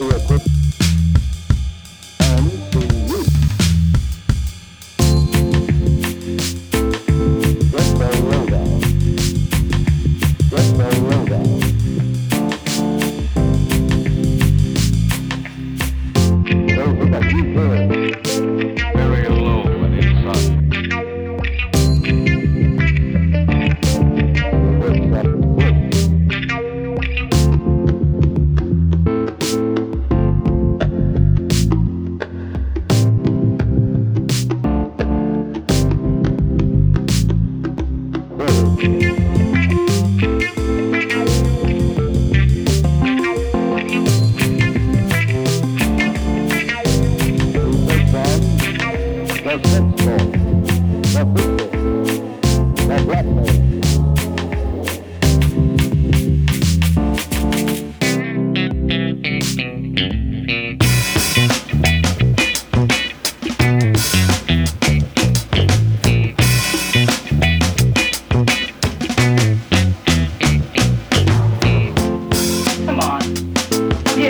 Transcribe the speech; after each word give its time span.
He's 0.00 0.08
got 0.08 0.30
the 0.30 0.50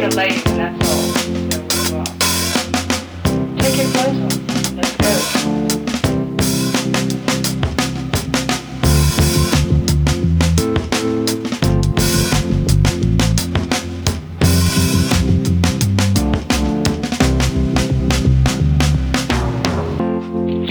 see 0.01 0.07
the 0.07 0.17
light 0.17 0.47
and 0.47 0.59
that's 0.59 0.89
all. 0.89 2.05
Take 3.59 3.77
your 3.77 3.89
clothes 3.93 4.21
off. 4.25 4.37
Let's 4.77 4.97
go. 4.97 5.11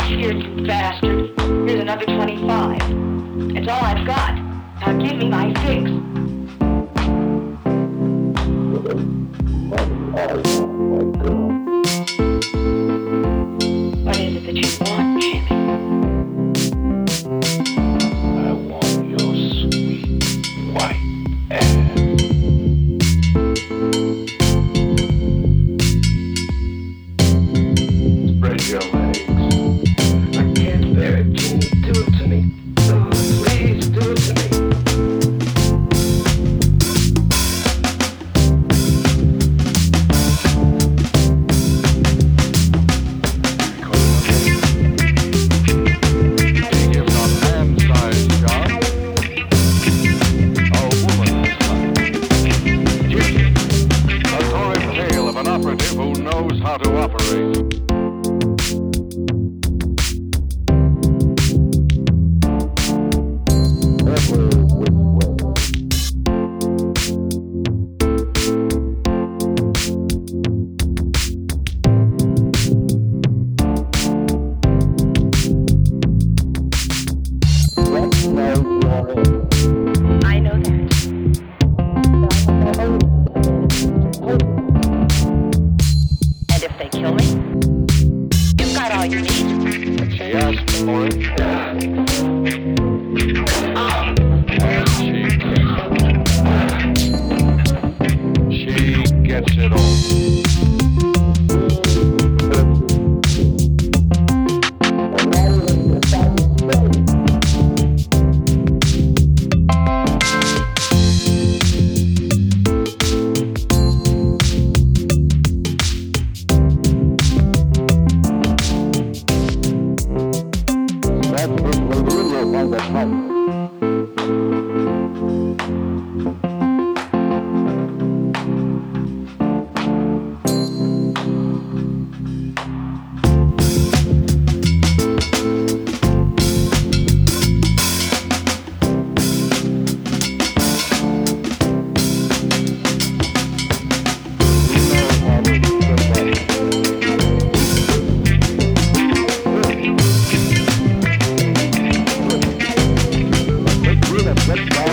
You 0.09 0.65
bastard. 0.65 1.19
Here's 1.67 1.81
another 1.81 2.05
25. 2.05 2.77
It's 3.55 3.67
all 3.67 3.83
I've 3.83 4.05
got. 4.07 4.35
Now 4.81 4.93
give 4.97 5.17
me 5.17 5.29
my 5.29 5.53
fix. 5.61 6.18
money. 9.69 10.58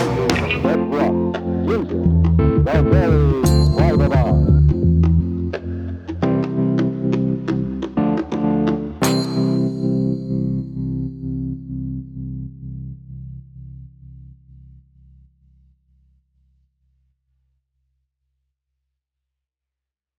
Ginger, 0.07 0.61
Barbara, 2.63 3.16